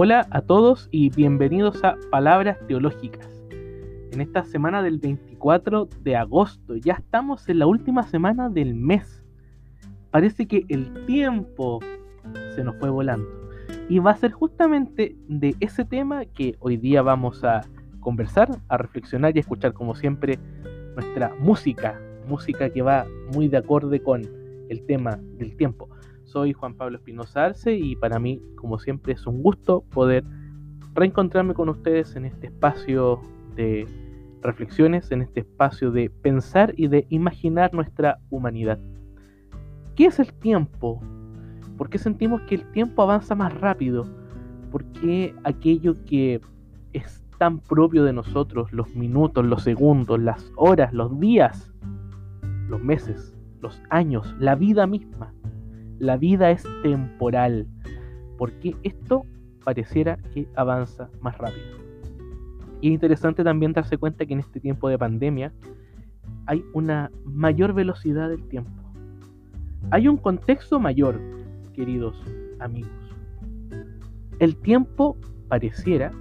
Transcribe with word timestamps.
Hola 0.00 0.28
a 0.30 0.42
todos 0.42 0.88
y 0.92 1.10
bienvenidos 1.10 1.82
a 1.82 1.96
Palabras 2.12 2.56
Teológicas. 2.68 3.28
En 4.12 4.20
esta 4.20 4.44
semana 4.44 4.80
del 4.80 5.00
24 5.00 5.88
de 6.04 6.14
agosto, 6.14 6.76
ya 6.76 6.92
estamos 6.92 7.48
en 7.48 7.58
la 7.58 7.66
última 7.66 8.04
semana 8.04 8.48
del 8.48 8.76
mes. 8.76 9.24
Parece 10.12 10.46
que 10.46 10.64
el 10.68 11.04
tiempo 11.06 11.80
se 12.54 12.62
nos 12.62 12.76
fue 12.76 12.90
volando. 12.90 13.26
Y 13.88 13.98
va 13.98 14.12
a 14.12 14.16
ser 14.16 14.30
justamente 14.30 15.16
de 15.26 15.56
ese 15.58 15.84
tema 15.84 16.26
que 16.26 16.54
hoy 16.60 16.76
día 16.76 17.02
vamos 17.02 17.42
a 17.42 17.62
conversar, 17.98 18.50
a 18.68 18.76
reflexionar 18.76 19.34
y 19.34 19.38
a 19.38 19.40
escuchar 19.40 19.72
como 19.72 19.96
siempre 19.96 20.38
nuestra 20.94 21.34
música, 21.40 22.00
música 22.28 22.70
que 22.70 22.82
va 22.82 23.04
muy 23.34 23.48
de 23.48 23.56
acorde 23.56 24.00
con 24.00 24.22
el 24.68 24.86
tema 24.86 25.18
del 25.38 25.56
tiempo. 25.56 25.88
Soy 26.28 26.52
Juan 26.52 26.74
Pablo 26.74 26.98
Espinosa 26.98 27.46
Arce 27.46 27.74
y 27.74 27.96
para 27.96 28.18
mí, 28.18 28.42
como 28.54 28.78
siempre, 28.78 29.14
es 29.14 29.26
un 29.26 29.42
gusto 29.42 29.82
poder 29.90 30.24
reencontrarme 30.94 31.54
con 31.54 31.70
ustedes 31.70 32.16
en 32.16 32.26
este 32.26 32.48
espacio 32.48 33.22
de 33.56 33.86
reflexiones, 34.42 35.10
en 35.10 35.22
este 35.22 35.40
espacio 35.40 35.90
de 35.90 36.10
pensar 36.10 36.74
y 36.76 36.88
de 36.88 37.06
imaginar 37.08 37.72
nuestra 37.72 38.18
humanidad. 38.28 38.78
¿Qué 39.96 40.04
es 40.04 40.18
el 40.18 40.34
tiempo? 40.34 41.00
¿Por 41.78 41.88
qué 41.88 41.96
sentimos 41.96 42.42
que 42.42 42.56
el 42.56 42.72
tiempo 42.72 43.02
avanza 43.02 43.34
más 43.34 43.58
rápido? 43.58 44.06
¿Por 44.70 44.84
qué 44.92 45.34
aquello 45.44 45.96
que 46.04 46.42
es 46.92 47.24
tan 47.38 47.58
propio 47.58 48.04
de 48.04 48.12
nosotros, 48.12 48.70
los 48.70 48.94
minutos, 48.94 49.46
los 49.46 49.62
segundos, 49.62 50.20
las 50.20 50.52
horas, 50.56 50.92
los 50.92 51.18
días, 51.18 51.72
los 52.68 52.82
meses, 52.82 53.34
los 53.62 53.80
años, 53.88 54.36
la 54.38 54.56
vida 54.56 54.86
misma, 54.86 55.32
la 55.98 56.16
vida 56.16 56.50
es 56.50 56.64
temporal, 56.82 57.66
porque 58.36 58.76
esto 58.82 59.24
pareciera 59.64 60.16
que 60.34 60.48
avanza 60.54 61.10
más 61.20 61.36
rápido. 61.38 61.78
Y 62.80 62.88
es 62.88 62.94
interesante 62.94 63.42
también 63.42 63.72
darse 63.72 63.98
cuenta 63.98 64.24
que 64.24 64.34
en 64.34 64.40
este 64.40 64.60
tiempo 64.60 64.88
de 64.88 64.98
pandemia 64.98 65.52
hay 66.46 66.64
una 66.72 67.10
mayor 67.24 67.74
velocidad 67.74 68.28
del 68.28 68.46
tiempo. 68.48 68.70
Hay 69.90 70.08
un 70.08 70.16
contexto 70.16 70.78
mayor, 70.78 71.20
queridos 71.74 72.16
amigos. 72.60 72.90
El 74.38 74.56
tiempo 74.56 75.16
pareciera 75.48 76.12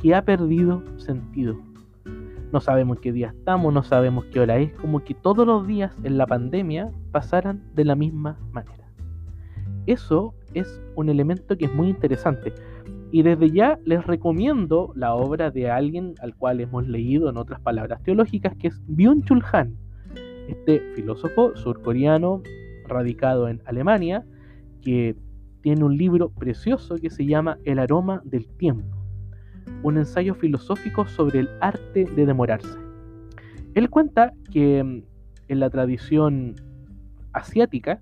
que 0.00 0.14
ha 0.14 0.24
perdido 0.24 0.82
sentido. 0.98 1.56
No 2.52 2.60
sabemos 2.60 2.98
qué 3.00 3.12
día 3.12 3.28
estamos, 3.28 3.72
no 3.72 3.82
sabemos 3.82 4.26
qué 4.26 4.40
hora 4.40 4.58
es, 4.58 4.72
como 4.74 5.02
que 5.02 5.14
todos 5.14 5.46
los 5.46 5.66
días 5.66 5.96
en 6.04 6.18
la 6.18 6.26
pandemia 6.26 6.90
pasaran 7.10 7.62
de 7.74 7.84
la 7.86 7.94
misma 7.94 8.38
manera. 8.52 8.81
Eso 9.86 10.34
es 10.54 10.80
un 10.96 11.08
elemento 11.08 11.56
que 11.56 11.66
es 11.66 11.74
muy 11.74 11.88
interesante. 11.88 12.52
Y 13.10 13.22
desde 13.22 13.50
ya 13.50 13.78
les 13.84 14.06
recomiendo 14.06 14.92
la 14.94 15.14
obra 15.14 15.50
de 15.50 15.70
alguien 15.70 16.14
al 16.20 16.34
cual 16.34 16.60
hemos 16.60 16.88
leído 16.88 17.28
en 17.28 17.36
otras 17.36 17.60
palabras 17.60 18.02
teológicas, 18.02 18.56
que 18.56 18.68
es 18.68 18.80
Byung-Chul 18.86 19.44
Han, 19.52 19.76
este 20.48 20.80
filósofo 20.94 21.54
surcoreano 21.56 22.42
radicado 22.86 23.48
en 23.48 23.60
Alemania, 23.66 24.24
que 24.80 25.16
tiene 25.62 25.84
un 25.84 25.96
libro 25.96 26.30
precioso 26.30 26.96
que 26.96 27.10
se 27.10 27.26
llama 27.26 27.58
El 27.64 27.78
aroma 27.78 28.22
del 28.24 28.48
tiempo, 28.48 28.96
un 29.82 29.96
ensayo 29.96 30.34
filosófico 30.34 31.06
sobre 31.06 31.40
el 31.40 31.48
arte 31.60 32.04
de 32.04 32.26
demorarse. 32.26 32.78
Él 33.74 33.88
cuenta 33.88 34.32
que 34.50 34.82
mm, 34.82 35.02
en 35.48 35.60
la 35.60 35.70
tradición 35.70 36.56
asiática, 37.32 38.00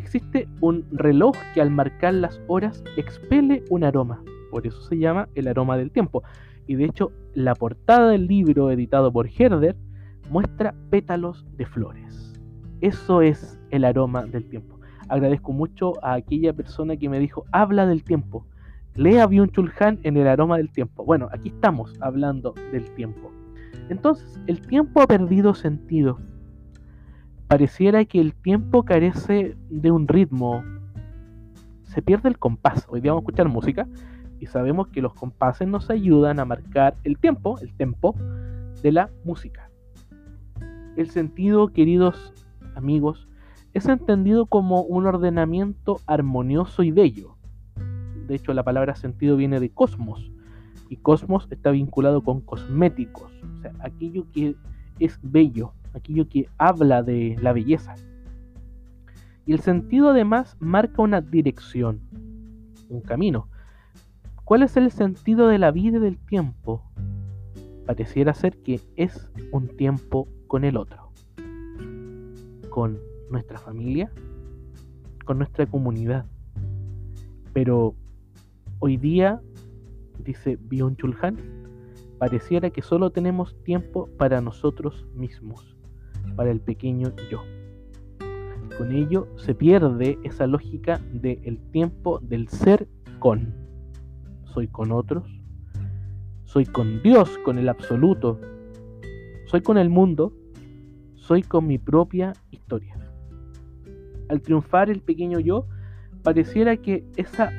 existe 0.00 0.48
un 0.60 0.84
reloj 0.90 1.36
que 1.54 1.60
al 1.60 1.70
marcar 1.70 2.14
las 2.14 2.40
horas 2.48 2.82
expele 2.96 3.62
un 3.70 3.84
aroma. 3.84 4.22
Por 4.50 4.66
eso 4.66 4.80
se 4.82 4.98
llama 4.98 5.28
el 5.34 5.46
aroma 5.46 5.76
del 5.76 5.90
tiempo. 5.90 6.22
Y 6.66 6.74
de 6.74 6.86
hecho, 6.86 7.12
la 7.34 7.54
portada 7.54 8.10
del 8.10 8.26
libro 8.26 8.70
editado 8.70 9.12
por 9.12 9.28
Herder 9.28 9.76
muestra 10.30 10.74
pétalos 10.90 11.46
de 11.56 11.66
flores. 11.66 12.40
Eso 12.80 13.22
es 13.22 13.60
el 13.70 13.84
aroma 13.84 14.24
del 14.24 14.48
tiempo. 14.48 14.80
Agradezco 15.08 15.52
mucho 15.52 15.92
a 16.04 16.14
aquella 16.14 16.52
persona 16.52 16.96
que 16.96 17.08
me 17.08 17.18
dijo, 17.18 17.44
habla 17.52 17.86
del 17.86 18.04
tiempo. 18.04 18.46
Lea 18.94 19.26
Byung-Chul 19.26 19.72
Han 19.80 19.98
en 20.02 20.16
el 20.16 20.26
aroma 20.26 20.56
del 20.56 20.70
tiempo. 20.70 21.04
Bueno, 21.04 21.28
aquí 21.32 21.48
estamos 21.48 21.94
hablando 22.00 22.54
del 22.72 22.90
tiempo. 22.94 23.30
Entonces, 23.88 24.40
el 24.46 24.60
tiempo 24.66 25.00
ha 25.00 25.06
perdido 25.06 25.54
sentido 25.54 26.18
pareciera 27.50 28.04
que 28.04 28.20
el 28.20 28.32
tiempo 28.32 28.84
carece 28.84 29.56
de 29.70 29.90
un 29.90 30.06
ritmo. 30.06 30.62
Se 31.82 32.00
pierde 32.00 32.28
el 32.28 32.38
compás. 32.38 32.86
Hoy 32.88 33.00
día 33.00 33.10
vamos 33.10 33.22
a 33.22 33.24
escuchar 33.24 33.48
música 33.48 33.88
y 34.38 34.46
sabemos 34.46 34.86
que 34.86 35.02
los 35.02 35.14
compases 35.14 35.66
nos 35.66 35.90
ayudan 35.90 36.38
a 36.38 36.44
marcar 36.44 36.94
el 37.02 37.18
tiempo, 37.18 37.58
el 37.60 37.74
tempo 37.74 38.14
de 38.84 38.92
la 38.92 39.10
música. 39.24 39.68
El 40.96 41.10
sentido, 41.10 41.66
queridos 41.72 42.32
amigos, 42.76 43.28
es 43.74 43.88
entendido 43.88 44.46
como 44.46 44.82
un 44.82 45.08
ordenamiento 45.08 45.98
armonioso 46.06 46.84
y 46.84 46.92
bello. 46.92 47.36
De 48.28 48.36
hecho, 48.36 48.54
la 48.54 48.62
palabra 48.62 48.94
sentido 48.94 49.36
viene 49.36 49.58
de 49.58 49.70
cosmos 49.70 50.30
y 50.88 50.98
cosmos 50.98 51.48
está 51.50 51.72
vinculado 51.72 52.22
con 52.22 52.42
cosméticos, 52.42 53.32
o 53.42 53.60
sea, 53.60 53.72
aquello 53.80 54.24
que 54.32 54.54
es 55.00 55.18
bello, 55.20 55.72
aquello 55.94 56.28
que 56.28 56.48
habla 56.58 57.02
de 57.02 57.36
la 57.40 57.52
belleza. 57.52 57.94
Y 59.46 59.52
el 59.52 59.60
sentido 59.60 60.10
además 60.10 60.56
marca 60.60 61.02
una 61.02 61.20
dirección, 61.20 62.00
un 62.88 63.00
camino. 63.00 63.48
¿Cuál 64.44 64.62
es 64.62 64.76
el 64.76 64.90
sentido 64.90 65.48
de 65.48 65.58
la 65.58 65.70
vida 65.70 65.98
y 65.98 66.00
del 66.00 66.18
tiempo? 66.18 66.82
Pareciera 67.86 68.34
ser 68.34 68.58
que 68.58 68.80
es 68.96 69.30
un 69.52 69.68
tiempo 69.76 70.28
con 70.46 70.64
el 70.64 70.76
otro, 70.76 71.12
con 72.68 72.98
nuestra 73.30 73.58
familia, 73.58 74.12
con 75.24 75.38
nuestra 75.38 75.66
comunidad. 75.66 76.26
Pero 77.52 77.94
hoy 78.78 78.96
día, 78.96 79.40
dice 80.18 80.58
Bion 80.60 80.96
Chulhan, 80.96 81.36
pareciera 82.18 82.70
que 82.70 82.82
solo 82.82 83.10
tenemos 83.10 83.56
tiempo 83.64 84.08
para 84.18 84.40
nosotros 84.40 85.06
mismos 85.14 85.79
para 86.40 86.52
el 86.52 86.60
pequeño 86.62 87.12
yo. 87.30 87.42
Con 88.78 88.92
ello 88.92 89.28
se 89.36 89.54
pierde 89.54 90.18
esa 90.24 90.46
lógica 90.46 90.98
del 91.12 91.60
tiempo 91.70 92.18
del 92.20 92.48
ser 92.48 92.88
con. 93.18 93.52
Soy 94.44 94.66
con 94.66 94.90
otros, 94.90 95.26
soy 96.44 96.64
con 96.64 97.02
Dios, 97.02 97.28
con 97.44 97.58
el 97.58 97.68
absoluto, 97.68 98.40
soy 99.48 99.60
con 99.60 99.76
el 99.76 99.90
mundo, 99.90 100.32
soy 101.14 101.42
con 101.42 101.66
mi 101.66 101.76
propia 101.76 102.32
historia. 102.50 102.96
Al 104.30 104.40
triunfar 104.40 104.88
el 104.88 105.02
pequeño 105.02 105.40
yo, 105.40 105.66
pareciera 106.22 106.78
que 106.78 107.04
esa, 107.16 107.50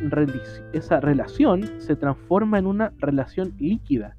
esa 0.73 0.99
relación 0.99 1.69
se 1.77 1.95
transforma 1.95 2.57
en 2.57 2.65
una 2.65 2.95
relación 2.97 3.53
líquida, 3.59 4.17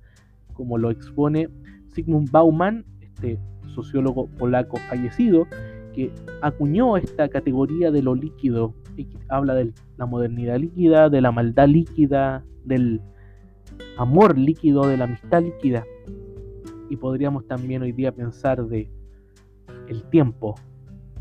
como 0.53 0.79
lo 0.79 0.93
expone 0.93 1.49
Sigmund 1.89 2.31
Bauman, 2.31 2.87
este 3.00 3.41
sociólogo 3.75 4.27
polaco 4.38 4.77
fallecido, 4.88 5.47
que 5.93 6.10
acuñó 6.41 6.97
esta 6.97 7.28
categoría 7.28 7.91
de 7.91 8.03
lo 8.03 8.15
líquido, 8.15 8.75
y 8.97 9.09
habla 9.28 9.55
de 9.55 9.72
la 9.97 10.06
modernidad 10.06 10.59
líquida, 10.59 11.09
de 11.09 11.21
la 11.21 11.33
maldad 11.33 11.69
líquida, 11.69 12.44
del 12.65 13.00
amor 13.97 14.38
líquido, 14.38 14.87
de 14.87 14.97
la 14.97 15.05
amistad 15.05 15.43
líquida. 15.43 15.84
Y 16.91 16.97
podríamos 16.97 17.47
también 17.47 17.82
hoy 17.82 17.93
día 17.93 18.12
pensar 18.12 18.66
de 18.66 18.91
el 19.88 20.02
tiempo, 20.05 20.55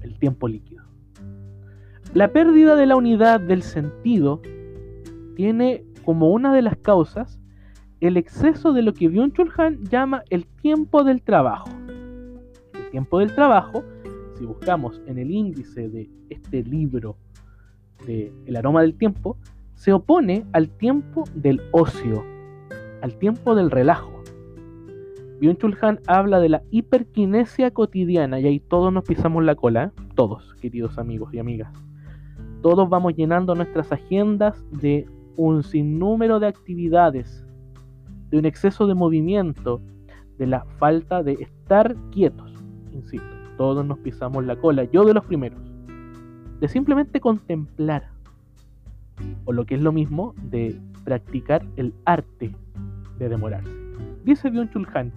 el 0.02 0.18
tiempo 0.20 0.48
líquido. 0.48 0.84
La 2.14 2.34
pérdida 2.34 2.76
de 2.76 2.86
la 2.86 2.98
unidad 2.98 3.40
del 3.40 3.62
sentido 3.62 4.42
tiene 5.36 5.86
como 6.04 6.32
una 6.32 6.54
de 6.54 6.62
las 6.62 6.76
causas 6.78 7.40
el 8.02 8.18
exceso 8.18 8.74
de 8.74 8.82
lo 8.82 8.94
que 8.94 9.10
Byung-Chul 9.10 9.90
llama 9.90 10.24
el 10.30 10.46
tiempo 10.46 11.04
del 11.04 11.22
trabajo 11.22 11.70
tiempo 12.92 13.20
del 13.20 13.34
trabajo, 13.34 13.84
si 14.38 14.46
buscamos 14.46 15.02
en 15.08 15.18
el 15.18 15.32
índice 15.32 15.90
de 15.90 16.10
este 16.30 16.64
libro 16.64 17.16
de 18.06 18.32
El 18.46 18.56
aroma 18.56 18.82
del 18.82 18.96
tiempo, 18.96 19.38
se 19.76 19.94
opone 19.94 20.46
al 20.52 20.70
tiempo 20.70 21.24
del 21.34 21.62
ocio, 21.72 22.24
al 23.02 23.16
tiempo 23.18 23.56
del 23.56 23.72
relajo. 23.72 24.22
Byung-Chul 25.40 25.78
Han 25.82 26.00
habla 26.06 26.40
de 26.40 26.50
la 26.50 26.62
hiperquinesia 26.70 27.72
cotidiana 27.72 28.40
y 28.40 28.46
ahí 28.46 28.60
todos 28.60 28.94
nos 28.94 29.04
pisamos 29.06 29.44
la 29.44 29.56
cola, 29.56 29.92
todos, 30.14 30.54
queridos 30.62 31.00
amigos 31.00 31.34
y 31.34 31.40
amigas. 31.40 31.74
Todos 32.62 32.88
vamos 32.90 33.16
llenando 33.16 33.56
nuestras 33.56 33.92
agendas 33.92 34.64
de 34.72 35.08
un 35.36 35.64
sinnúmero 35.64 36.40
de 36.40 36.48
actividades, 36.48 37.44
de 38.30 38.38
un 38.38 38.46
exceso 38.46 38.86
de 38.86 38.94
movimiento, 38.94 39.82
de 40.38 40.46
la 40.46 40.64
falta 40.78 41.24
de 41.24 41.34
estar 41.34 41.96
quietos 42.12 42.51
insisto, 42.94 43.28
todos 43.58 43.86
nos 43.86 44.00
pisamos 44.00 44.46
la 44.46 44.56
cola, 44.56 44.84
yo 44.86 45.06
de 45.06 45.14
los 45.14 45.26
primeros, 45.26 45.60
de 46.60 46.68
simplemente 46.68 47.20
contemplar, 47.20 48.10
o 49.46 49.54
lo 49.54 49.66
que 49.66 49.76
es 49.76 49.82
lo 49.82 49.92
mismo, 49.92 50.34
de 50.50 50.80
practicar 51.04 51.66
el 51.76 51.94
arte 52.06 52.52
de 53.20 53.30
demorarse. 53.30 53.72
Dice 54.24 54.52
Byung-Chul 54.52 54.88
Han, 54.94 55.12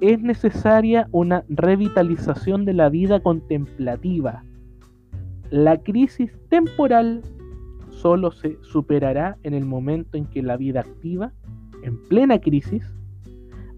es 0.00 0.20
necesaria 0.20 1.08
una 1.12 1.44
revitalización 1.48 2.64
de 2.64 2.72
la 2.72 2.88
vida 2.88 3.20
contemplativa. 3.20 4.44
La 5.50 5.78
crisis 5.78 6.30
temporal 6.48 7.22
solo 7.90 8.30
se 8.30 8.58
superará 8.62 9.36
en 9.42 9.54
el 9.54 9.64
momento 9.64 10.16
en 10.16 10.26
que 10.26 10.42
la 10.42 10.56
vida 10.56 10.80
activa, 10.80 11.32
en 11.82 12.00
plena 12.04 12.38
crisis, 12.40 12.84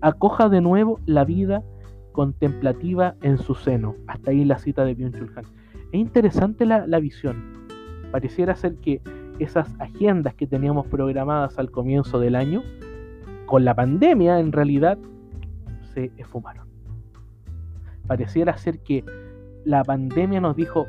acoja 0.01 0.49
de 0.49 0.61
nuevo 0.61 1.01
la 1.07 1.25
vida 1.25 1.63
contemplativa 2.13 3.17
en 3.23 3.39
su 3.39 3.55
seno. 3.55 3.97
Hasta 4.07 4.31
ahí 4.31 4.45
la 4.45 4.59
cita 4.59 4.85
de 4.85 4.97
Byung-Chul 4.97 5.33
Han. 5.37 5.45
Es 5.93 6.01
interesante 6.01 6.67
la, 6.67 6.87
la 6.87 7.01
visión. 7.01 7.67
Pareciera 8.11 8.55
ser 8.55 8.77
que 8.77 9.01
esas 9.39 9.75
agendas 9.81 10.35
que 10.35 10.47
teníamos 10.47 10.87
programadas 10.87 11.59
al 11.59 11.71
comienzo 11.71 12.21
del 12.21 12.37
año, 12.37 12.63
con 13.47 13.65
la 13.65 13.75
pandemia 13.75 14.39
en 14.39 14.53
realidad 14.53 14.99
se 15.95 16.13
esfumaron. 16.17 16.69
Pareciera 18.07 18.57
ser 18.57 18.81
que 18.81 19.05
la 19.65 19.83
pandemia 19.85 20.41
nos 20.41 20.57
dijo, 20.57 20.87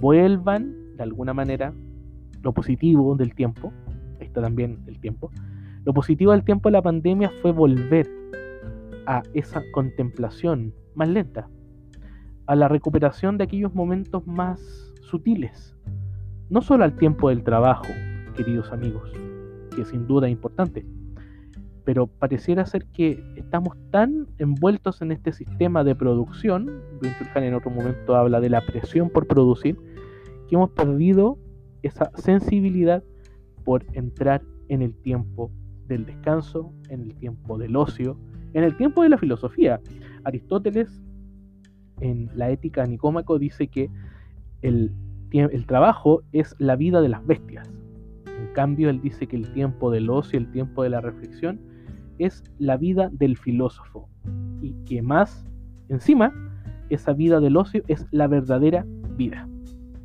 vuelvan 0.00 0.74
de 0.96 1.02
alguna 1.02 1.34
manera 1.34 1.72
lo 2.42 2.52
positivo 2.52 3.16
del 3.16 3.34
tiempo, 3.34 3.72
está 4.18 4.40
también 4.40 4.78
el 4.86 4.98
tiempo, 4.98 5.30
lo 5.84 5.94
positivo 5.94 6.32
del 6.32 6.44
tiempo 6.44 6.68
de 6.68 6.72
la 6.74 6.82
pandemia 6.82 7.30
fue 7.42 7.52
volver 7.52 8.08
a 9.10 9.24
esa 9.34 9.64
contemplación 9.72 10.72
más 10.94 11.08
lenta, 11.08 11.48
a 12.46 12.54
la 12.54 12.68
recuperación 12.68 13.38
de 13.38 13.44
aquellos 13.44 13.74
momentos 13.74 14.24
más 14.24 14.60
sutiles, 15.00 15.76
no 16.48 16.62
solo 16.62 16.84
al 16.84 16.94
tiempo 16.94 17.28
del 17.28 17.42
trabajo, 17.42 17.88
queridos 18.36 18.70
amigos, 18.70 19.10
que 19.74 19.84
sin 19.84 20.06
duda 20.06 20.28
es 20.28 20.32
importante, 20.32 20.86
pero 21.84 22.06
pareciera 22.06 22.64
ser 22.66 22.86
que 22.86 23.20
estamos 23.34 23.76
tan 23.90 24.28
envueltos 24.38 25.02
en 25.02 25.10
este 25.10 25.32
sistema 25.32 25.82
de 25.82 25.96
producción, 25.96 26.70
Vinchulhan 27.02 27.42
en 27.42 27.54
otro 27.54 27.72
momento 27.72 28.14
habla 28.14 28.38
de 28.40 28.50
la 28.50 28.60
presión 28.60 29.10
por 29.10 29.26
producir, 29.26 29.76
que 30.48 30.54
hemos 30.54 30.70
perdido 30.70 31.36
esa 31.82 32.12
sensibilidad 32.14 33.02
por 33.64 33.84
entrar 33.92 34.40
en 34.68 34.82
el 34.82 34.94
tiempo 34.94 35.50
del 35.88 36.06
descanso, 36.06 36.72
en 36.90 37.00
el 37.00 37.16
tiempo 37.16 37.58
del 37.58 37.74
ocio, 37.74 38.16
en 38.54 38.64
el 38.64 38.76
tiempo 38.76 39.02
de 39.02 39.08
la 39.10 39.18
filosofía. 39.18 39.80
Aristóteles 40.24 41.02
en 42.00 42.30
la 42.34 42.50
ética 42.50 42.86
Nicómaco 42.86 43.38
dice 43.38 43.68
que 43.68 43.90
el, 44.62 44.92
el 45.32 45.66
trabajo 45.66 46.22
es 46.32 46.54
la 46.58 46.76
vida 46.76 47.00
de 47.00 47.08
las 47.08 47.26
bestias. 47.26 47.70
En 48.26 48.52
cambio, 48.54 48.90
él 48.90 49.00
dice 49.00 49.26
que 49.26 49.36
el 49.36 49.52
tiempo 49.52 49.90
del 49.90 50.10
ocio, 50.10 50.38
el 50.38 50.50
tiempo 50.50 50.82
de 50.82 50.90
la 50.90 51.00
reflexión, 51.00 51.60
es 52.18 52.42
la 52.58 52.76
vida 52.76 53.10
del 53.12 53.36
filósofo. 53.36 54.08
Y 54.62 54.72
que 54.84 55.02
más 55.02 55.46
encima, 55.88 56.32
esa 56.88 57.12
vida 57.12 57.40
del 57.40 57.56
ocio 57.56 57.82
es 57.88 58.06
la 58.10 58.26
verdadera 58.26 58.84
vida. 59.16 59.48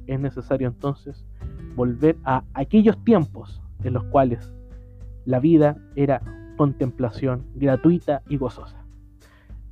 Es 0.07 0.19
necesario 0.19 0.67
entonces 0.67 1.25
volver 1.75 2.15
a 2.23 2.43
aquellos 2.53 3.01
tiempos 3.03 3.61
en 3.83 3.93
los 3.93 4.03
cuales 4.05 4.53
la 5.25 5.39
vida 5.39 5.75
era 5.95 6.21
contemplación 6.55 7.45
gratuita 7.55 8.21
y 8.29 8.37
gozosa. 8.37 8.85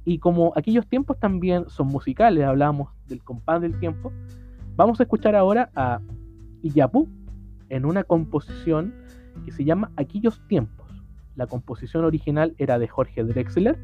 Y 0.06 0.20
como 0.20 0.54
aquellos 0.56 0.88
tiempos 0.88 1.18
también 1.20 1.70
son 1.70 1.88
musicales, 1.88 2.44
hablamos 2.44 2.90
del 3.08 3.24
compás 3.24 3.62
del 3.62 3.80
tiempo, 3.80 4.12
vamos 4.76 5.00
a 5.00 5.04
escuchar 5.04 5.36
ahora 5.36 5.70
a 5.76 6.02
Iyapu 6.62 7.08
en 7.70 7.86
una 7.86 8.04
composición 8.04 8.94
que 9.46 9.52
se 9.52 9.64
llama 9.64 9.92
Aquellos 9.96 10.46
tiempos. 10.48 10.88
La 11.36 11.48
composición 11.48 12.06
original 12.06 12.54
era 12.58 12.78
de 12.80 12.88
Jorge 12.88 13.24
Drexler, 13.24 13.80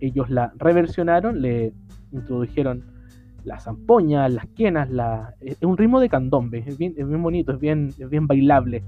ellos 0.00 0.28
la 0.28 0.52
reversionaron, 0.56 1.40
le 1.40 1.72
introdujeron 2.12 2.84
la 3.44 3.60
zampoña, 3.60 4.28
las 4.28 4.46
quenas, 4.48 4.88
es 5.40 5.56
un 5.62 5.76
ritmo 5.76 6.00
de 6.00 6.08
candombe, 6.08 6.64
es 6.66 6.78
bien, 6.78 6.94
es 6.96 7.06
bien 7.06 7.22
bonito, 7.22 7.52
es 7.52 7.60
bien, 7.60 7.88
es 7.98 8.08
bien 8.08 8.26
bailable. 8.26 8.82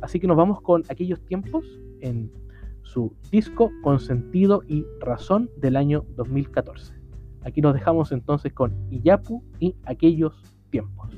Así 0.00 0.20
que 0.20 0.26
nos 0.26 0.36
vamos 0.36 0.60
con 0.60 0.82
aquellos 0.88 1.20
tiempos 1.26 1.64
en 2.00 2.30
su 2.88 3.14
disco 3.30 3.70
con 3.82 4.00
sentido 4.00 4.62
y 4.66 4.86
razón 5.00 5.50
del 5.58 5.76
año 5.76 6.04
2014. 6.16 6.94
Aquí 7.42 7.60
nos 7.60 7.74
dejamos 7.74 8.12
entonces 8.12 8.52
con 8.52 8.74
Iyapu 8.90 9.44
y 9.60 9.76
aquellos 9.84 10.34
tiempos. 10.70 11.17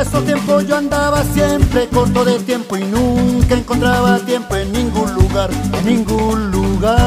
esos 0.00 0.24
tiempos 0.24 0.66
yo 0.66 0.76
andaba 0.76 1.22
siempre 1.34 1.86
corto 1.88 2.24
de 2.24 2.38
tiempo 2.38 2.76
y 2.76 2.84
nunca 2.84 3.54
encontraba 3.54 4.18
tiempo 4.20 4.56
en 4.56 4.72
ningún 4.72 5.12
lugar, 5.14 5.50
en 5.78 5.84
ningún 5.84 6.50
lugar. 6.50 7.02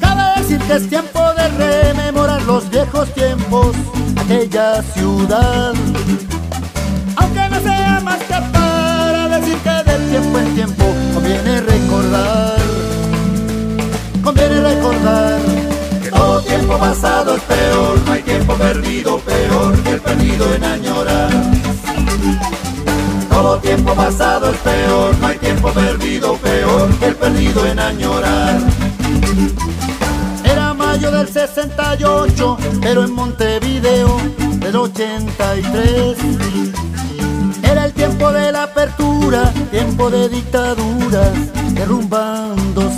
Cabe 0.00 0.40
decir 0.40 0.58
que 0.60 0.74
es 0.74 0.88
tiempo 0.88 1.20
de 1.34 1.48
rememorar 1.48 2.42
los 2.42 2.68
viejos 2.68 3.08
tiempos, 3.14 3.74
aquella 4.16 4.82
ciudad. 4.82 5.72
Aunque 7.16 7.48
no 7.48 7.60
sea 7.60 8.00
más 8.04 8.18
que 8.18 8.40
para 8.52 9.28
decir 9.38 9.56
que 9.58 9.90
de 9.90 10.10
tiempo 10.10 10.38
en 10.38 10.54
tiempo 10.54 10.84
conviene 11.14 11.60
recordar, 11.62 12.58
conviene 14.22 14.60
recordar 14.60 15.40
que 16.02 16.10
todo 16.10 16.42
tiempo 16.42 16.76
pasado 16.78 17.36
es 17.36 17.42
peor 17.42 17.77
perdido, 18.88 19.18
peor 19.18 19.82
que 19.82 19.90
el 19.90 20.00
perdido 20.00 20.54
en 20.54 20.64
añorar. 20.64 21.30
Todo 23.28 23.58
tiempo 23.58 23.94
pasado 23.94 24.50
es 24.50 24.56
peor, 24.58 25.14
no 25.18 25.26
hay 25.26 25.36
tiempo 25.36 25.70
perdido, 25.70 26.36
peor 26.36 26.88
que 26.98 27.06
el 27.06 27.16
perdido 27.16 27.66
en 27.66 27.78
añorar. 27.78 28.58
Era 30.42 30.72
mayo 30.72 31.10
del 31.10 31.28
68, 31.28 32.56
pero 32.80 33.04
en 33.04 33.12
Montevideo 33.12 34.16
del 34.58 34.76
83. 34.76 36.16
Era 37.62 37.84
el 37.84 37.92
tiempo 37.92 38.32
de 38.32 38.52
la 38.52 38.62
apertura, 38.62 39.52
tiempo 39.70 40.08
de 40.08 40.30
dictaduras 40.30 41.32
derrumbándose. 41.74 42.97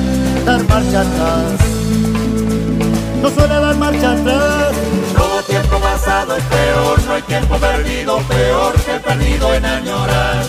dar 0.51 0.65
marcha 0.67 1.01
atrás. 4.11 4.73
Todo 5.15 5.41
tiempo 5.43 5.79
más 5.79 6.07
no 7.05 7.13
hay 7.13 7.21
tiempo 7.21 7.55
perdido, 7.57 8.17
peor 8.27 8.73
que 8.73 8.93
perdido 8.99 9.53
en 9.53 9.65
añorar. 9.65 10.43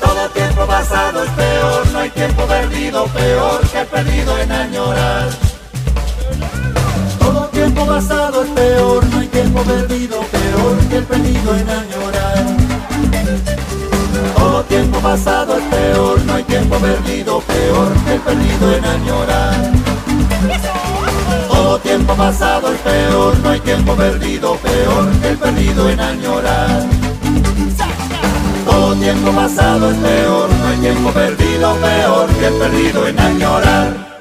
Todo 0.00 0.28
tiempo 0.30 0.66
pasado 0.66 1.24
es 1.24 1.30
peor, 1.30 1.86
no 1.92 1.98
hay 1.98 2.10
tiempo 2.10 2.42
perdido, 2.44 3.06
peor 3.06 3.60
que 3.72 3.84
perdido 3.84 4.38
en 4.38 4.52
añorar. 4.52 5.28
Todo 7.18 7.48
tiempo 7.48 7.86
pasado 7.86 8.44
es 8.44 8.50
peor, 8.50 9.04
no 9.06 9.18
hay 9.18 9.28
tiempo 9.28 9.62
perdido, 9.62 10.20
peor 10.20 10.78
que 10.88 10.96
el 10.98 11.04
perdido 11.04 11.56
en 11.56 11.70
añorar. 11.70 12.61
Tiempo 14.68 15.00
pasado 15.00 15.58
es 15.58 15.64
peor, 15.64 16.24
no 16.24 16.34
hay 16.34 16.44
tiempo 16.44 16.76
perdido, 16.76 17.40
peor 17.40 17.92
que 18.04 18.14
el 18.14 18.20
perdido 18.20 18.72
en 18.74 18.84
añorar. 18.84 19.72
Todo 21.48 21.78
tiempo 21.78 22.14
pasado 22.14 22.72
es 22.72 22.78
peor, 22.80 23.38
no 23.40 23.50
hay 23.50 23.60
tiempo 23.60 23.94
perdido, 23.94 24.56
peor 24.56 25.10
que 25.20 25.28
el 25.28 25.38
perdido 25.38 25.90
en 25.90 26.00
añorar. 26.00 26.86
Todo 28.64 28.94
tiempo 28.94 29.32
pasado 29.32 29.90
es 29.90 29.96
peor, 29.98 30.48
no 30.50 30.66
hay 30.68 30.76
tiempo 30.78 31.10
perdido, 31.10 31.74
peor 31.76 32.28
que 32.28 32.46
el 32.46 32.54
perdido 32.54 33.06
en 33.08 33.18
añorar. 33.20 34.11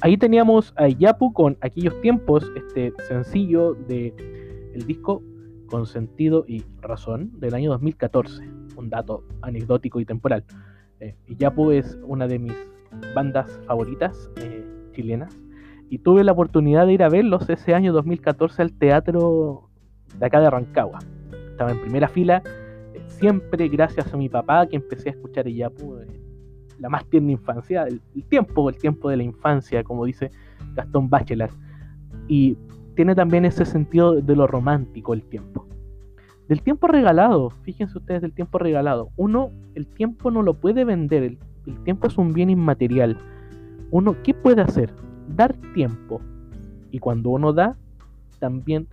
Ahí 0.00 0.16
teníamos 0.16 0.72
a 0.76 0.86
Yapu 0.86 1.32
con 1.32 1.58
aquellos 1.60 2.00
tiempos, 2.00 2.50
este 2.54 2.92
sencillo 3.08 3.74
de 3.74 4.14
el 4.72 4.86
disco 4.86 5.22
Con 5.66 5.86
sentido 5.86 6.44
y 6.46 6.64
razón 6.80 7.32
del 7.40 7.54
año 7.54 7.70
2014. 7.72 8.44
Un 8.76 8.90
dato 8.90 9.24
anecdótico 9.42 9.98
y 9.98 10.04
temporal. 10.04 10.44
Eh, 11.00 11.16
Yapu 11.36 11.72
es 11.72 11.98
una 12.04 12.28
de 12.28 12.38
mis 12.38 12.54
bandas 13.14 13.60
favoritas 13.66 14.30
eh, 14.36 14.64
chilenas 14.92 15.36
y 15.90 15.98
tuve 15.98 16.24
la 16.24 16.32
oportunidad 16.32 16.86
de 16.86 16.92
ir 16.92 17.02
a 17.02 17.08
verlos 17.08 17.48
ese 17.50 17.74
año 17.74 17.92
2014 17.92 18.62
al 18.62 18.72
teatro 18.72 19.68
de 20.18 20.26
acá 20.26 20.40
de 20.40 20.50
Rancagua. 20.50 21.00
Estaba 21.50 21.72
en 21.72 21.80
primera 21.80 22.08
fila, 22.08 22.42
eh, 22.94 23.02
siempre 23.08 23.68
gracias 23.68 24.12
a 24.12 24.16
mi 24.16 24.28
papá 24.28 24.66
que 24.66 24.76
empecé 24.76 25.08
a 25.08 25.12
escuchar 25.12 25.46
a 25.46 25.50
Yapu, 25.50 25.98
eh, 25.98 26.17
la 26.78 26.88
más 26.88 27.04
tierna 27.06 27.32
infancia, 27.32 27.84
el, 27.84 28.00
tiempo, 28.28 28.68
el 28.68 28.76
tiempo 28.76 29.10
de 29.10 29.16
la 29.16 29.22
infancia, 29.22 29.82
como 29.84 30.04
dice 30.04 30.30
Gastón 30.74 31.10
Bachelard. 31.10 31.52
Y 32.28 32.56
tiene 32.94 33.14
también 33.14 33.44
ese 33.44 33.64
sentido 33.64 34.14
de 34.14 34.36
lo 34.36 34.46
romántico 34.46 35.14
el 35.14 35.22
tiempo. 35.22 35.66
Del 36.48 36.62
tiempo 36.62 36.86
regalado, 36.86 37.50
fíjense 37.50 37.98
ustedes 37.98 38.22
del 38.22 38.32
tiempo 38.32 38.58
regalado. 38.58 39.10
Uno, 39.16 39.50
el 39.74 39.86
tiempo 39.86 40.30
no 40.30 40.42
lo 40.42 40.54
puede 40.54 40.84
vender, 40.84 41.22
el, 41.22 41.38
el 41.66 41.82
tiempo 41.84 42.06
es 42.06 42.16
un 42.16 42.32
bien 42.32 42.50
inmaterial. 42.50 43.18
Uno, 43.90 44.16
¿qué 44.22 44.34
puede 44.34 44.62
hacer? 44.62 44.92
Dar 45.36 45.54
tiempo. 45.74 46.20
Y 46.90 46.98
cuando 46.98 47.30
uno 47.30 47.52
da, 47.52 47.76
también 48.38 48.88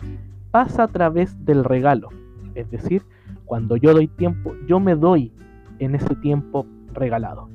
pasa 0.50 0.84
a 0.84 0.88
través 0.88 1.44
del 1.44 1.64
regalo. 1.64 2.10
Es 2.54 2.70
decir, 2.70 3.02
cuando 3.44 3.76
yo 3.76 3.92
doy 3.94 4.08
tiempo, 4.08 4.54
yo 4.66 4.80
me 4.80 4.94
doy 4.94 5.32
en 5.78 5.94
ese 5.94 6.14
tiempo 6.16 6.66
regalado. 6.92 7.48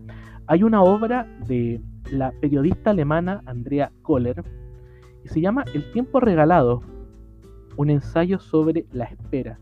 Hay 0.48 0.64
una 0.64 0.82
obra 0.82 1.28
de 1.48 1.82
la 2.12 2.32
periodista 2.42 2.92
alemana 2.92 3.42
Andrea 3.46 3.92
Kohler 4.02 4.44
y 5.24 5.28
se 5.30 5.42
llama 5.42 5.64
El 5.74 5.92
tiempo 5.92 6.20
regalado, 6.20 6.82
un 7.78 7.90
ensayo 7.90 8.40
sobre 8.40 8.86
la 8.92 9.06
espera. 9.06 9.60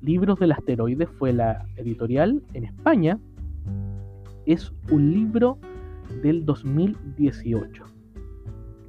Libros 0.00 0.38
del 0.38 0.52
asteroide 0.52 1.06
fue 1.06 1.32
la 1.32 1.66
editorial 1.76 2.42
en 2.52 2.64
España. 2.64 3.18
Es 4.46 4.72
un 4.90 5.12
libro 5.12 5.58
del 6.22 6.44
2018. 6.44 7.84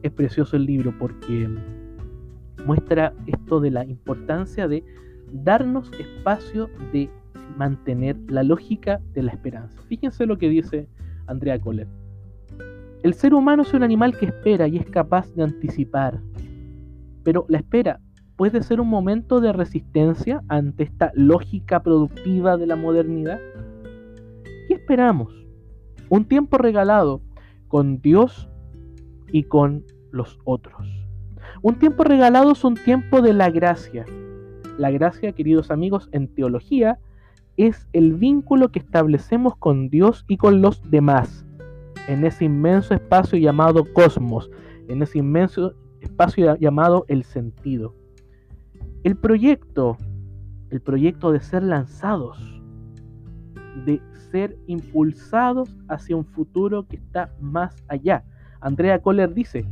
Es 0.04 0.12
precioso 0.12 0.58
el 0.58 0.66
libro 0.66 0.94
porque 1.00 1.50
muestra 2.66 3.14
esto 3.26 3.60
de 3.60 3.72
la 3.72 3.86
importancia 3.86 4.68
de 4.68 4.84
darnos 5.32 5.92
espacio 5.94 6.70
de 6.92 7.10
mantener 7.58 8.18
la 8.28 8.44
lógica 8.44 9.00
de 9.14 9.24
la 9.24 9.32
esperanza. 9.32 9.82
Fíjense 9.88 10.26
lo 10.26 10.38
que 10.38 10.50
dice 10.50 10.88
Andrea 11.28 11.60
Kohler. 11.60 11.88
El 13.04 13.14
ser 13.14 13.34
humano 13.34 13.64
es 13.64 13.74
un 13.74 13.84
animal 13.84 14.18
que 14.18 14.26
espera 14.26 14.68
y 14.68 14.78
es 14.78 14.90
capaz 14.90 15.32
de 15.36 15.44
anticipar. 15.44 16.20
Pero 17.24 17.46
la 17.50 17.60
espera 17.60 18.00
puede 18.36 18.64
ser 18.64 18.82
un 18.82 18.88
momento 18.88 19.40
de 19.42 19.54
resistencia 19.54 20.44
ante 20.48 20.84
esta 20.84 21.12
lógica 21.14 21.84
productiva 21.84 22.58
de 22.58 22.68
la 22.68 22.76
modernidad. 22.76 23.40
¿Qué 24.68 24.74
esperamos? 24.74 25.34
Un 26.10 26.26
tiempo 26.26 26.58
regalado 26.58 27.22
con 27.68 28.02
Dios 28.02 28.50
y 29.32 29.44
con 29.44 29.84
los 30.12 30.40
otros. 30.44 30.88
Un 31.62 31.80
tiempo 31.80 32.04
regalado 32.04 32.52
es 32.52 32.64
un 32.64 32.76
tiempo 32.76 33.22
de 33.22 33.34
la 33.34 33.50
gracia. 33.50 34.06
La 34.78 34.92
gracia, 34.92 35.32
queridos 35.32 35.72
amigos, 35.72 36.10
en 36.12 36.28
teología 36.28 37.00
es 37.58 37.88
el 37.94 38.14
vínculo 38.14 38.70
que 38.70 38.80
establecemos 38.80 39.56
con 39.56 39.90
Dios 39.90 40.26
y 40.28 40.38
con 40.38 40.62
los 40.62 40.82
demás, 40.90 41.46
en 42.08 42.26
ese 42.26 42.46
inmenso 42.46 42.94
espacio 42.94 43.38
llamado 43.40 43.86
cosmos, 43.94 44.50
en 44.88 45.02
ese 45.02 45.20
inmenso 45.20 45.74
espacio 46.02 46.56
llamado 46.58 47.06
el 47.08 47.24
sentido. 47.24 47.96
El 49.04 49.16
proyecto, 49.16 49.98
el 50.70 50.82
proyecto 50.82 51.32
de 51.32 51.40
ser 51.40 51.64
lanzados, 51.64 52.38
de 53.86 54.02
ser 54.32 54.58
impulsados 54.68 55.70
hacia 55.88 56.16
un 56.16 56.26
futuro 56.26 56.88
que 56.88 56.98
está 56.98 57.34
más 57.40 57.84
allá. 57.88 58.24
Andrea 58.62 59.02
Kohler 59.02 59.34
dice 59.34 59.66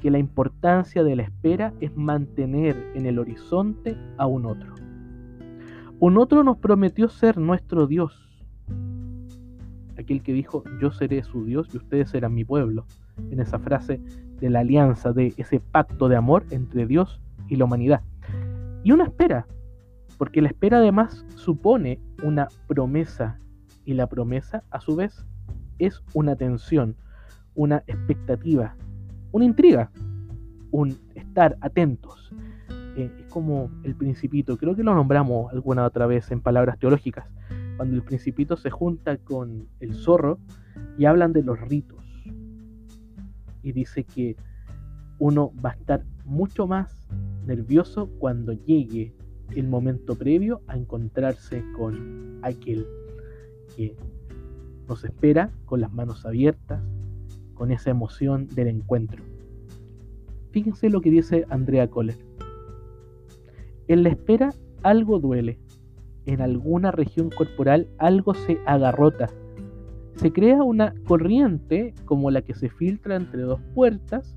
que 0.00 0.10
la 0.10 0.18
importancia 0.18 1.02
de 1.02 1.16
la 1.16 1.22
espera 1.22 1.72
es 1.80 1.96
mantener 1.96 2.76
en 2.94 3.06
el 3.06 3.18
horizonte 3.18 3.96
a 4.18 4.26
un 4.26 4.46
otro. 4.46 4.75
Un 5.98 6.18
otro 6.18 6.44
nos 6.44 6.58
prometió 6.58 7.08
ser 7.08 7.38
nuestro 7.38 7.86
Dios. 7.86 8.12
Aquel 9.98 10.22
que 10.22 10.34
dijo, 10.34 10.62
yo 10.78 10.92
seré 10.92 11.22
su 11.22 11.46
Dios 11.46 11.70
y 11.72 11.78
ustedes 11.78 12.10
serán 12.10 12.34
mi 12.34 12.44
pueblo. 12.44 12.84
En 13.30 13.40
esa 13.40 13.58
frase 13.58 14.02
de 14.38 14.50
la 14.50 14.60
alianza, 14.60 15.14
de 15.14 15.32
ese 15.38 15.58
pacto 15.58 16.10
de 16.10 16.16
amor 16.16 16.44
entre 16.50 16.86
Dios 16.86 17.22
y 17.48 17.56
la 17.56 17.64
humanidad. 17.64 18.02
Y 18.84 18.92
una 18.92 19.04
espera, 19.04 19.46
porque 20.18 20.42
la 20.42 20.48
espera 20.48 20.78
además 20.78 21.24
supone 21.34 21.98
una 22.22 22.48
promesa. 22.66 23.40
Y 23.86 23.94
la 23.94 24.06
promesa, 24.06 24.64
a 24.70 24.82
su 24.82 24.96
vez, 24.96 25.24
es 25.78 26.02
una 26.12 26.36
tensión, 26.36 26.94
una 27.54 27.82
expectativa, 27.86 28.76
una 29.32 29.46
intriga, 29.46 29.90
un 30.72 30.94
estar 31.14 31.56
atentos 31.62 32.34
es 32.96 33.10
como 33.28 33.70
el 33.84 33.94
principito, 33.94 34.56
creo 34.56 34.74
que 34.74 34.82
lo 34.82 34.94
nombramos 34.94 35.52
alguna 35.52 35.84
otra 35.84 36.06
vez 36.06 36.30
en 36.30 36.40
palabras 36.40 36.78
teológicas, 36.78 37.26
cuando 37.76 37.94
el 37.94 38.02
principito 38.02 38.56
se 38.56 38.70
junta 38.70 39.18
con 39.18 39.68
el 39.80 39.94
zorro 39.94 40.38
y 40.98 41.04
hablan 41.04 41.32
de 41.32 41.42
los 41.42 41.60
ritos. 41.60 42.02
Y 43.62 43.72
dice 43.72 44.04
que 44.04 44.36
uno 45.18 45.52
va 45.64 45.70
a 45.70 45.74
estar 45.74 46.04
mucho 46.24 46.66
más 46.66 47.04
nervioso 47.46 48.08
cuando 48.18 48.52
llegue 48.52 49.12
el 49.54 49.68
momento 49.68 50.16
previo 50.16 50.62
a 50.66 50.76
encontrarse 50.76 51.62
con 51.76 52.40
aquel 52.42 52.86
que 53.76 53.96
nos 54.88 55.04
espera 55.04 55.50
con 55.64 55.80
las 55.80 55.92
manos 55.92 56.24
abiertas, 56.24 56.82
con 57.54 57.70
esa 57.70 57.90
emoción 57.90 58.48
del 58.54 58.68
encuentro. 58.68 59.22
Fíjense 60.50 60.88
lo 60.90 61.00
que 61.00 61.10
dice 61.10 61.44
Andrea 61.50 61.88
Kohler. 61.88 62.25
En 63.88 64.02
la 64.02 64.08
espera 64.08 64.52
algo 64.82 65.20
duele. 65.20 65.58
En 66.26 66.40
alguna 66.40 66.90
región 66.90 67.30
corporal 67.30 67.88
algo 67.98 68.34
se 68.34 68.58
agarrota. 68.66 69.28
Se 70.16 70.32
crea 70.32 70.62
una 70.62 70.94
corriente 71.06 71.94
como 72.04 72.30
la 72.30 72.42
que 72.42 72.54
se 72.54 72.68
filtra 72.68 73.16
entre 73.16 73.42
dos 73.42 73.60
puertas 73.74 74.36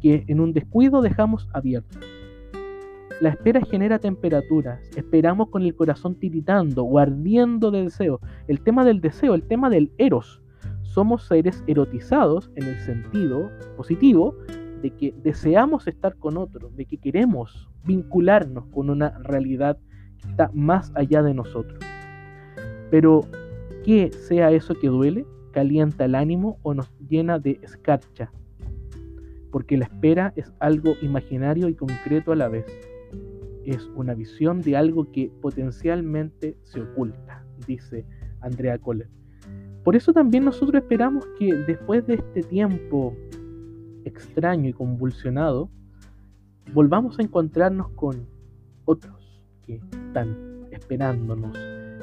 que 0.00 0.24
en 0.26 0.40
un 0.40 0.52
descuido 0.52 1.00
dejamos 1.00 1.48
abiertas. 1.52 2.02
La 3.20 3.30
espera 3.30 3.60
genera 3.60 3.98
temperaturas, 3.98 4.80
esperamos 4.96 5.50
con 5.50 5.62
el 5.62 5.74
corazón 5.74 6.14
tiritando 6.14 6.84
o 6.84 6.98
ardiendo 6.98 7.70
de 7.70 7.84
deseo. 7.84 8.20
El 8.48 8.60
tema 8.60 8.84
del 8.84 9.00
deseo, 9.00 9.34
el 9.34 9.42
tema 9.42 9.68
del 9.68 9.92
eros. 9.98 10.42
Somos 10.82 11.26
seres 11.26 11.62
erotizados 11.66 12.50
en 12.56 12.64
el 12.64 12.78
sentido 12.80 13.50
positivo 13.76 14.34
de 14.82 14.90
que 14.90 15.14
deseamos 15.22 15.86
estar 15.86 16.16
con 16.16 16.36
otro, 16.36 16.70
de 16.70 16.84
que 16.84 16.96
queremos 16.96 17.68
vincularnos 17.84 18.66
con 18.66 18.90
una 18.90 19.10
realidad 19.18 19.78
que 20.18 20.28
está 20.28 20.50
más 20.54 20.92
allá 20.94 21.22
de 21.22 21.34
nosotros. 21.34 21.78
Pero 22.90 23.22
que 23.84 24.10
sea 24.12 24.50
eso 24.52 24.74
que 24.74 24.88
duele, 24.88 25.26
calienta 25.52 26.04
el 26.04 26.14
ánimo 26.14 26.58
o 26.62 26.74
nos 26.74 26.90
llena 27.08 27.38
de 27.38 27.58
escarcha, 27.62 28.30
porque 29.50 29.76
la 29.76 29.86
espera 29.86 30.32
es 30.36 30.52
algo 30.60 30.94
imaginario 31.02 31.68
y 31.68 31.74
concreto 31.74 32.32
a 32.32 32.36
la 32.36 32.48
vez. 32.48 32.66
Es 33.64 33.88
una 33.94 34.14
visión 34.14 34.62
de 34.62 34.76
algo 34.76 35.10
que 35.12 35.30
potencialmente 35.40 36.56
se 36.62 36.80
oculta, 36.80 37.44
dice 37.66 38.04
Andrea 38.40 38.78
Kohler. 38.78 39.08
Por 39.84 39.96
eso 39.96 40.12
también 40.12 40.44
nosotros 40.44 40.82
esperamos 40.82 41.26
que 41.38 41.54
después 41.54 42.06
de 42.06 42.14
este 42.14 42.42
tiempo 42.42 43.16
extraño 44.04 44.68
y 44.68 44.72
convulsionado, 44.72 45.70
volvamos 46.72 47.18
a 47.18 47.22
encontrarnos 47.22 47.90
con 47.90 48.26
otros 48.84 49.42
que 49.66 49.76
están 49.76 50.66
esperándonos 50.70 51.56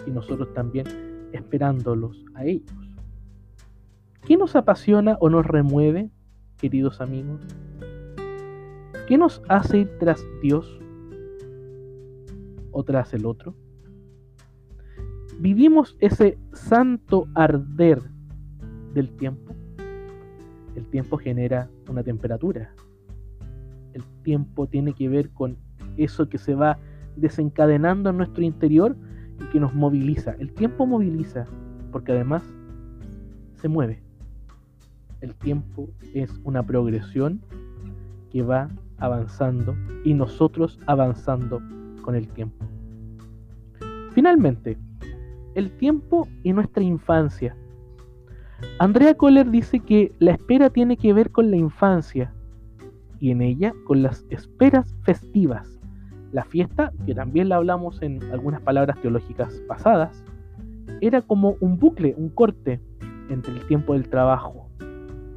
y 0.05 0.11
nosotros 0.11 0.53
también 0.53 0.85
esperándolos 1.31 2.23
a 2.35 2.45
ellos. 2.45 2.71
¿Qué 4.25 4.37
nos 4.37 4.55
apasiona 4.55 5.17
o 5.19 5.29
nos 5.29 5.45
remueve, 5.45 6.11
queridos 6.57 7.01
amigos? 7.01 7.41
¿Qué 9.07 9.17
nos 9.17 9.41
hace 9.47 9.79
ir 9.79 9.97
tras 9.99 10.21
Dios 10.41 10.79
o 12.71 12.83
tras 12.83 13.13
el 13.13 13.25
otro? 13.25 13.55
¿Vivimos 15.39 15.95
ese 15.99 16.37
santo 16.53 17.27
arder 17.35 18.01
del 18.93 19.15
tiempo? 19.15 19.56
El 20.77 20.85
tiempo 20.85 21.17
genera 21.17 21.71
una 21.89 22.03
temperatura. 22.03 22.71
El 23.93 24.03
tiempo 24.21 24.67
tiene 24.67 24.93
que 24.93 25.09
ver 25.09 25.31
con 25.31 25.57
eso 25.97 26.29
que 26.29 26.37
se 26.37 26.53
va 26.53 26.77
desencadenando 27.15 28.11
en 28.11 28.17
nuestro 28.17 28.43
interior 28.43 28.95
y 29.41 29.45
que 29.45 29.59
nos 29.59 29.73
moviliza. 29.73 30.35
El 30.37 30.53
tiempo 30.53 30.85
moviliza 30.85 31.45
porque 31.91 32.11
además 32.11 32.43
se 33.55 33.67
mueve. 33.67 34.03
El 35.19 35.33
tiempo 35.33 35.89
es 36.13 36.39
una 36.43 36.61
progresión 36.61 37.41
que 38.31 38.43
va 38.43 38.69
avanzando 38.99 39.75
y 40.05 40.13
nosotros 40.13 40.79
avanzando 40.85 41.59
con 42.03 42.13
el 42.13 42.27
tiempo. 42.27 42.63
Finalmente, 44.11 44.77
el 45.55 45.71
tiempo 45.71 46.27
y 46.43 46.53
nuestra 46.53 46.83
infancia. 46.83 47.57
Andrea 48.79 49.13
Kohler 49.15 49.49
dice 49.49 49.79
que 49.79 50.11
la 50.19 50.31
espera 50.31 50.69
tiene 50.69 50.97
que 50.97 51.13
ver 51.13 51.31
con 51.31 51.51
la 51.51 51.57
infancia 51.57 52.33
y 53.19 53.31
en 53.31 53.41
ella 53.41 53.73
con 53.85 54.01
las 54.01 54.25
esperas 54.29 54.95
festivas. 55.03 55.79
La 56.31 56.43
fiesta, 56.43 56.91
que 57.05 57.15
también 57.15 57.49
la 57.49 57.57
hablamos 57.57 58.01
en 58.01 58.21
algunas 58.31 58.61
palabras 58.61 58.99
teológicas 59.01 59.61
pasadas, 59.67 60.23
era 61.01 61.21
como 61.21 61.55
un 61.59 61.77
bucle, 61.77 62.15
un 62.17 62.29
corte 62.29 62.79
entre 63.29 63.53
el 63.53 63.65
tiempo 63.67 63.93
del 63.93 64.09
trabajo 64.09 64.69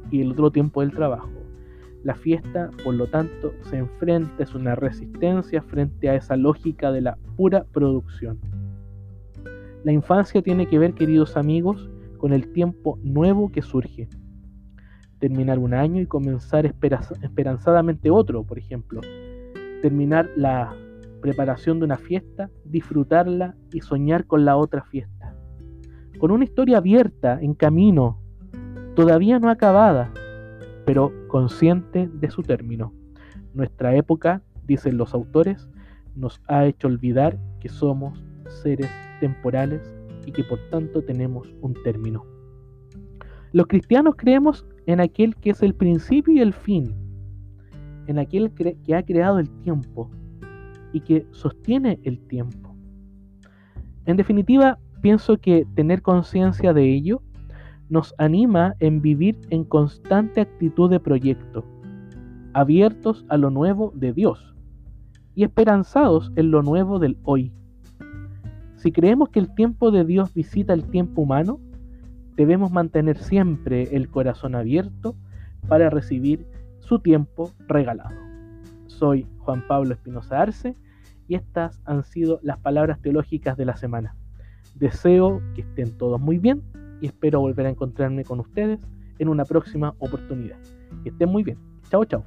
y 0.09 0.21
el 0.21 0.31
otro 0.31 0.51
tiempo 0.51 0.81
del 0.81 0.91
trabajo. 0.91 1.29
La 2.03 2.15
fiesta, 2.15 2.71
por 2.83 2.95
lo 2.95 3.05
tanto, 3.05 3.53
se 3.61 3.77
enfrenta, 3.77 4.41
es 4.41 4.55
una 4.55 4.73
resistencia 4.73 5.61
frente 5.61 6.09
a 6.09 6.15
esa 6.15 6.35
lógica 6.35 6.91
de 6.91 7.01
la 7.01 7.17
pura 7.37 7.65
producción. 7.71 8.39
La 9.83 9.91
infancia 9.91 10.41
tiene 10.41 10.67
que 10.67 10.79
ver, 10.79 10.93
queridos 10.93 11.37
amigos, 11.37 11.90
con 12.21 12.33
el 12.33 12.53
tiempo 12.53 12.99
nuevo 13.01 13.51
que 13.51 13.63
surge. 13.63 14.07
Terminar 15.17 15.57
un 15.57 15.73
año 15.73 15.99
y 15.99 16.05
comenzar 16.05 16.67
esperanzadamente 16.67 18.11
otro, 18.11 18.43
por 18.43 18.59
ejemplo. 18.59 19.01
Terminar 19.81 20.29
la 20.35 20.71
preparación 21.19 21.79
de 21.79 21.85
una 21.85 21.97
fiesta, 21.97 22.51
disfrutarla 22.63 23.55
y 23.73 23.81
soñar 23.81 24.27
con 24.27 24.45
la 24.45 24.55
otra 24.55 24.83
fiesta. 24.83 25.35
Con 26.19 26.29
una 26.29 26.43
historia 26.43 26.77
abierta, 26.77 27.39
en 27.41 27.55
camino, 27.55 28.21
todavía 28.95 29.39
no 29.39 29.49
acabada, 29.49 30.13
pero 30.85 31.11
consciente 31.27 32.07
de 32.07 32.29
su 32.29 32.43
término. 32.43 32.93
Nuestra 33.55 33.95
época, 33.95 34.43
dicen 34.67 34.95
los 34.95 35.15
autores, 35.15 35.67
nos 36.15 36.39
ha 36.47 36.65
hecho 36.65 36.87
olvidar 36.87 37.39
que 37.59 37.69
somos 37.69 38.23
seres 38.61 38.91
temporales 39.19 39.81
y 40.25 40.31
que 40.31 40.43
por 40.43 40.59
tanto 40.69 41.01
tenemos 41.03 41.53
un 41.61 41.73
término. 41.83 42.25
Los 43.53 43.67
cristianos 43.67 44.15
creemos 44.17 44.65
en 44.85 44.99
aquel 44.99 45.35
que 45.35 45.51
es 45.51 45.61
el 45.61 45.75
principio 45.75 46.33
y 46.33 46.39
el 46.39 46.53
fin, 46.53 46.95
en 48.07 48.19
aquel 48.19 48.51
que 48.51 48.95
ha 48.95 49.03
creado 49.03 49.39
el 49.39 49.49
tiempo 49.61 50.09
y 50.93 51.01
que 51.01 51.25
sostiene 51.31 51.99
el 52.03 52.19
tiempo. 52.27 52.75
En 54.05 54.17
definitiva, 54.17 54.79
pienso 55.01 55.37
que 55.37 55.65
tener 55.75 56.01
conciencia 56.01 56.73
de 56.73 56.93
ello 56.93 57.21
nos 57.89 58.15
anima 58.17 58.75
en 58.79 59.01
vivir 59.01 59.37
en 59.49 59.65
constante 59.65 60.41
actitud 60.41 60.89
de 60.89 60.99
proyecto, 60.99 61.65
abiertos 62.53 63.25
a 63.27 63.37
lo 63.37 63.49
nuevo 63.49 63.91
de 63.95 64.13
Dios 64.13 64.55
y 65.35 65.43
esperanzados 65.43 66.31
en 66.35 66.51
lo 66.51 66.61
nuevo 66.61 66.99
del 66.99 67.17
hoy. 67.23 67.51
Si 68.81 68.91
creemos 68.91 69.29
que 69.29 69.37
el 69.37 69.53
tiempo 69.53 69.91
de 69.91 70.03
Dios 70.03 70.33
visita 70.33 70.73
el 70.73 70.85
tiempo 70.85 71.21
humano, 71.21 71.59
debemos 72.35 72.71
mantener 72.71 73.19
siempre 73.19 73.95
el 73.95 74.09
corazón 74.09 74.55
abierto 74.55 75.15
para 75.67 75.91
recibir 75.91 76.47
su 76.79 76.97
tiempo 76.97 77.51
regalado. 77.67 78.15
Soy 78.87 79.27
Juan 79.37 79.67
Pablo 79.67 79.93
Espinosa 79.93 80.41
Arce 80.41 80.75
y 81.27 81.35
estas 81.35 81.79
han 81.85 82.03
sido 82.03 82.39
las 82.41 82.57
palabras 82.57 82.99
teológicas 82.99 83.55
de 83.55 83.65
la 83.65 83.77
semana. 83.77 84.15
Deseo 84.73 85.43
que 85.53 85.61
estén 85.61 85.95
todos 85.95 86.19
muy 86.19 86.39
bien 86.39 86.63
y 87.01 87.05
espero 87.05 87.39
volver 87.39 87.67
a 87.67 87.69
encontrarme 87.69 88.23
con 88.23 88.39
ustedes 88.39 88.79
en 89.19 89.29
una 89.29 89.45
próxima 89.45 89.93
oportunidad. 89.99 90.57
Que 91.03 91.09
estén 91.09 91.29
muy 91.29 91.43
bien. 91.43 91.59
Chao, 91.91 92.03
chao. 92.05 92.25